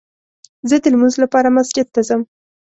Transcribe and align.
زه 0.69 0.75
دلمونځ 0.83 1.15
لپاره 1.23 1.55
مسجد 1.57 1.87
ته 1.93 2.01
ځم 2.07 2.21